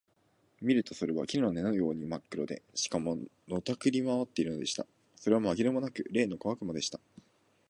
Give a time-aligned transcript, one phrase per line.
[0.63, 4.87] 見るとそれは木の根のようにまっ黒で、しかも、のたくり廻っているのでした。
[5.15, 6.99] それはまぎれもなく、例の小悪魔でした。